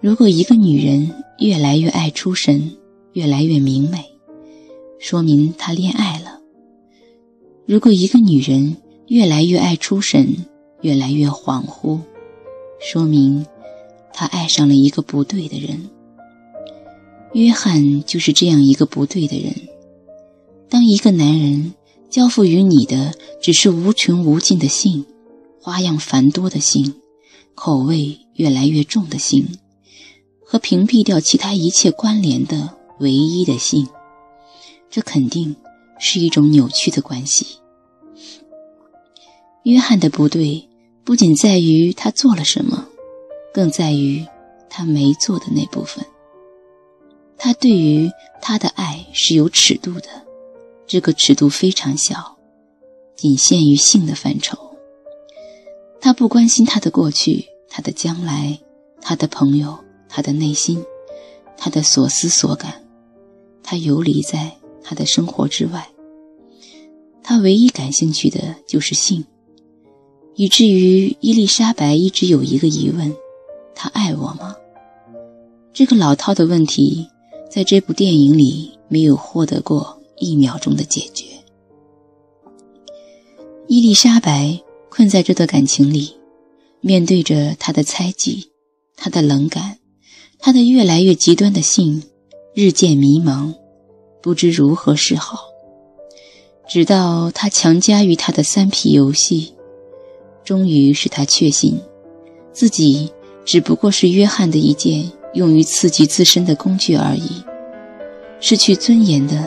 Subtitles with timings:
[0.00, 2.76] 如果一个女人越来越爱出神，
[3.12, 4.04] 越来越明媚，
[4.98, 6.40] 说明她恋爱了；
[7.66, 8.76] 如果一个女人
[9.08, 10.46] 越来越爱出神，
[10.82, 11.98] 越来越恍惚，
[12.78, 13.46] 说明
[14.12, 15.88] 她爱上了一个不对的人。
[17.32, 19.54] 约翰就是这样一个不对的人。
[20.68, 21.74] 当一个男人
[22.10, 25.04] 交付于你的只是无穷无尽的性，
[25.60, 26.94] 花样繁多的性，
[27.54, 29.46] 口味越来越重的性，
[30.46, 33.88] 和屏蔽掉其他一切关联的唯一的性，
[34.88, 35.56] 这肯定
[35.98, 37.58] 是一种扭曲的关系。
[39.64, 40.68] 约翰的不对
[41.04, 42.86] 不仅在于他做了什么，
[43.52, 44.24] 更在于
[44.70, 46.06] 他没做的那部分。
[47.36, 48.10] 他对于
[48.40, 50.08] 他的爱是有尺度的，
[50.86, 52.38] 这个尺度非常小，
[53.16, 54.56] 仅限于性的范畴。
[56.00, 58.58] 他不关心他的过去、他的将来、
[59.00, 59.76] 他的朋友、
[60.16, 60.82] 他的内心、
[61.58, 62.82] 他的所思所感，
[63.62, 64.50] 他游离在
[64.82, 65.86] 他的生活之外。
[67.22, 69.26] 他唯一感兴趣的就是性，
[70.36, 73.14] 以至于伊丽莎白一直有一个疑问：
[73.74, 74.56] 他爱我吗？
[75.74, 77.08] 这个老套的问题。
[77.50, 81.26] 在这部电影里，没有获得过一秒钟的解决。
[83.66, 86.16] 伊丽莎白困在这段感情里，
[86.80, 88.50] 面对着他的猜忌、
[88.96, 89.78] 他的冷感、
[90.38, 92.02] 他的越来越极端的性，
[92.54, 93.54] 日渐迷茫，
[94.22, 95.38] 不知如何是好。
[96.68, 99.54] 直到他强加于他的三 P 游戏，
[100.44, 101.80] 终于使他确信，
[102.52, 103.12] 自己
[103.44, 105.12] 只不过是约翰的一件。
[105.34, 107.42] 用于刺激自身的工具而已。
[108.40, 109.46] 失去尊严的、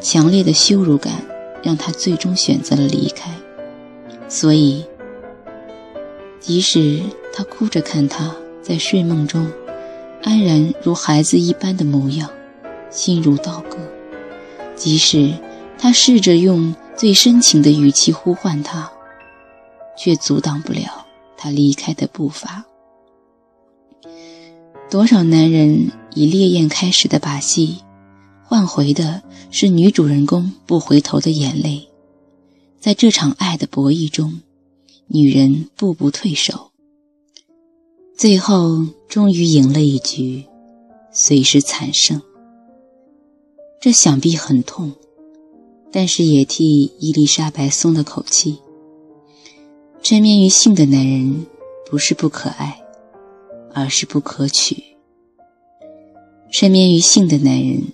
[0.00, 1.12] 强烈的羞辱感，
[1.62, 3.30] 让他最终选择了离开。
[4.28, 4.82] 所以，
[6.40, 7.02] 即使
[7.34, 9.46] 他哭着看他在睡梦中
[10.26, 12.28] 安然如孩子一般的模样，
[12.90, 13.76] 心如刀割；
[14.74, 15.32] 即使
[15.78, 18.90] 他试着用最深情的语气呼唤他，
[19.96, 21.06] 却阻挡不了
[21.36, 22.64] 他离开的步伐。
[24.90, 27.76] 多少男人以烈焰开始的把戏，
[28.42, 29.22] 换回的
[29.52, 31.88] 是女主人公不回头的眼泪。
[32.80, 34.40] 在这场爱的博弈中，
[35.06, 36.65] 女人步步退守，
[38.16, 40.44] 最后终于赢了一局，
[41.12, 42.22] 虽是惨胜。
[43.78, 44.92] 这想必很痛，
[45.92, 48.58] 但是也替伊丽莎白松了口气。
[50.02, 51.46] 沉湎于性的男人，
[51.90, 52.82] 不是不可爱。
[53.74, 54.82] 而是不可取。
[56.50, 57.92] 沉湎于性的男人，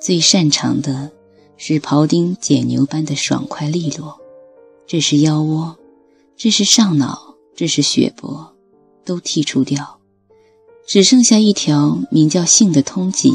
[0.00, 1.12] 最擅长的
[1.58, 4.18] 是庖丁解牛般的爽快利落。
[4.86, 5.76] 这是腰窝，
[6.34, 8.54] 这是上脑，这是血泊，
[9.08, 10.00] 都剔除掉，
[10.86, 13.32] 只剩下一条名叫性的通缉，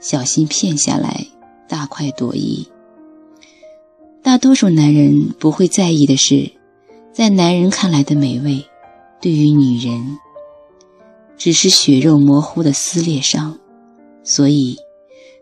[0.00, 1.28] 小心骗下来，
[1.68, 2.66] 大快朵颐。
[4.20, 6.50] 大多数男人不会在意的是，
[7.12, 8.64] 在男人看来的美味，
[9.20, 10.18] 对于女人。
[11.38, 13.60] 只是血肉模糊的撕裂伤，
[14.24, 14.76] 所以，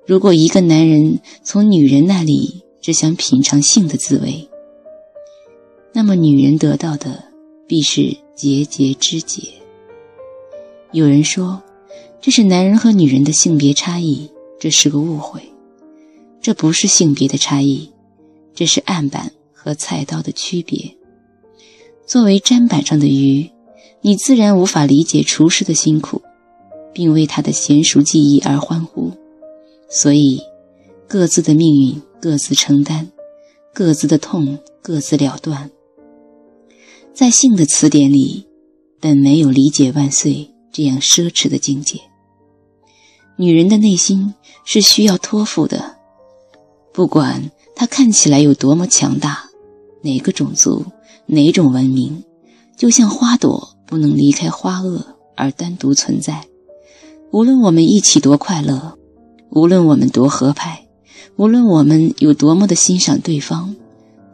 [0.07, 4.49] 如果一个男人从女人那里只想品尝性的滋味，
[5.95, 7.25] 那么女人得到的
[7.69, 9.43] 必是节节肢节。
[10.91, 11.62] 有人说，
[12.21, 15.41] 这是男人和女人的性别差异，这是个误会，
[16.41, 17.89] 这不是性别的差异，
[18.55, 20.97] 这是案板和菜刀的区别。
[22.05, 23.49] 作为砧板上的鱼。
[24.00, 26.23] 你自然无法理解厨师的辛苦，
[26.93, 29.11] 并为他的娴熟技艺而欢呼，
[29.91, 30.41] 所以
[31.09, 33.11] 各自的命运各自承担，
[33.75, 35.69] 各自的痛各自了断。
[37.19, 38.47] 在性的词典里，
[39.01, 41.99] 本没有“理解万岁”这样奢侈的境界。
[43.37, 44.34] 女人的内心
[44.65, 45.97] 是需要托付的，
[46.93, 49.51] 不管她看起来有多么强大，
[50.03, 50.84] 哪个种族，
[51.27, 52.23] 哪种文明，
[52.77, 53.77] 就像花朵。
[53.85, 55.03] 不能离开花萼
[55.35, 56.44] 而单独存在。
[57.32, 58.97] 无论我们一起多快乐，
[59.50, 60.87] 无论我们多合拍，
[61.37, 63.75] 无论我们有多么的欣赏对方，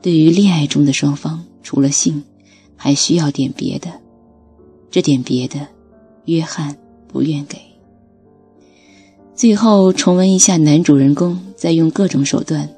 [0.03, 2.25] 对于恋爱中的双方，除了性，
[2.77, 3.89] 还需要点别的。
[4.91, 5.69] 这点别的，
[6.27, 6.77] 约翰
[7.09, 7.59] 不愿给。
[9.35, 12.69] 最后重温一下男主人公在用各种手段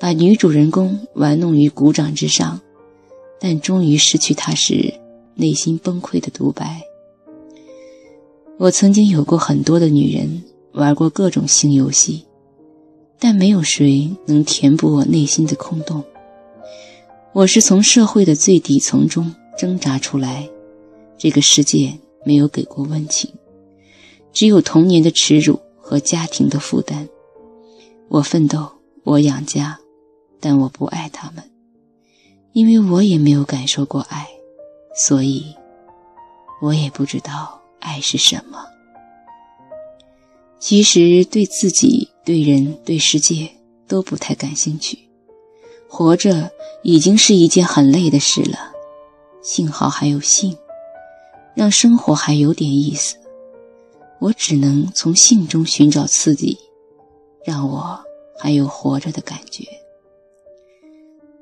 [0.00, 2.60] 把女主人公玩弄于股掌之上，
[3.38, 4.94] 但终于失去她时。
[5.38, 6.80] 内心崩溃的独白。
[8.56, 10.42] 我曾经有过很多的女人，
[10.72, 12.24] 玩过各种性游戏，
[13.18, 16.02] 但没有谁能填补我内心的空洞。
[17.34, 20.48] 我是从社会的最底层中挣扎出来，
[21.16, 23.32] 这个世界没有给过温情，
[24.32, 27.08] 只有童年的耻辱和家庭的负担。
[28.08, 28.68] 我奋斗，
[29.02, 29.80] 我养家，
[30.38, 31.42] 但我不爱他们，
[32.52, 34.28] 因为我也没有感受过爱，
[34.94, 35.54] 所以，
[36.60, 38.64] 我也不知道爱是什么。
[40.58, 43.48] 其实对自己、对人、对世界
[43.88, 44.98] 都不太感兴趣，
[45.88, 46.50] 活着
[46.82, 48.72] 已经是一件很累的事了。
[49.46, 50.56] 幸好还有性，
[51.54, 53.14] 让生活还有点意思。
[54.18, 56.58] 我只能从性中寻找刺激，
[57.44, 57.96] 让我
[58.40, 59.62] 还有活着的感觉。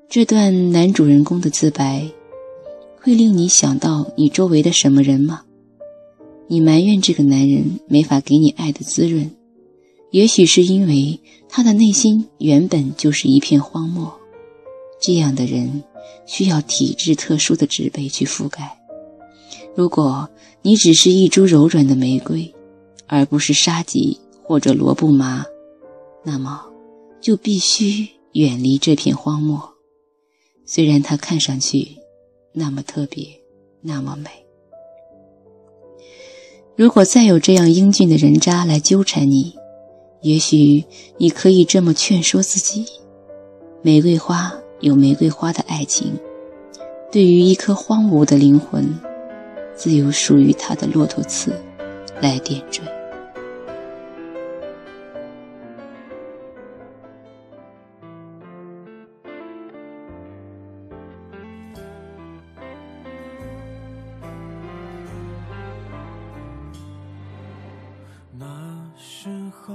[0.07, 2.07] 这段男主人公的自白，
[3.01, 5.47] 会令你想到你周围的什么人吗？
[6.47, 9.31] 你埋怨这个男人没法给你爱的滋润，
[10.11, 11.19] 也许是因为
[11.49, 14.13] 他的内心原本就是一片荒漠。
[15.01, 15.83] 这样的人
[16.27, 18.79] 需要体质特殊的植被去覆盖。
[19.75, 20.29] 如果
[20.63, 22.55] 你只是一株柔软的玫瑰，
[23.07, 25.45] 而不是沙棘或者罗布麻，
[26.23, 26.65] 那么
[27.21, 29.75] 就必须远离这片荒漠。
[30.65, 31.99] 虽然它看上去
[32.53, 33.27] 那么特别，
[33.83, 34.31] 那么美。
[36.77, 39.55] 如果再有这样英俊的人渣来纠缠你，
[40.23, 40.85] 也许
[41.19, 42.87] 你可以这么劝说自己：
[43.83, 44.53] 玫瑰花
[44.85, 46.15] 有玫瑰花的爱情，
[47.11, 48.87] 对于一颗荒芜的灵魂，
[49.75, 51.59] 自有属于它的骆驼刺
[52.21, 52.83] 来点缀。
[68.39, 68.47] 那
[68.99, 69.73] 时候，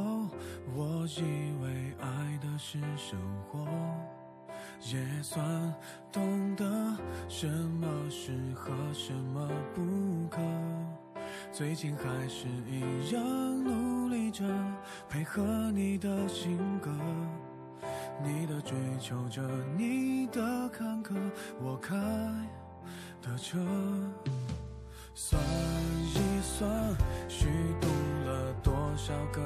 [0.75, 1.23] 我以
[1.63, 3.17] 为爱的是生
[3.49, 3.65] 活
[4.91, 5.73] 也算
[6.11, 6.65] 懂得
[7.27, 10.39] 什么适合，什么不可。
[11.51, 13.23] 最近还是一样
[13.63, 14.43] 努力着
[15.07, 16.89] 配合你的性格，
[18.23, 19.41] 你的追求着，
[19.77, 21.15] 你的坎坷，
[21.61, 21.95] 我开
[23.21, 23.59] 的车。
[25.13, 25.39] 算
[26.05, 26.69] 一算，
[27.27, 27.45] 虚
[27.81, 27.87] 度
[28.25, 29.45] 了多少个